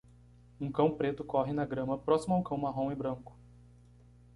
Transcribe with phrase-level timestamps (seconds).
[0.59, 3.37] Um cão preto corre na grama próximo a um cão marrom e branco.